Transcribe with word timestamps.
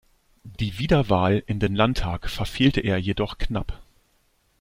Die 0.43 0.79
Wiederwahl 0.79 1.43
in 1.45 1.59
den 1.59 1.75
Landtag 1.75 2.27
verfehlte 2.27 2.81
er 2.81 2.97
jedoch 2.97 3.37
knapp. 3.37 3.83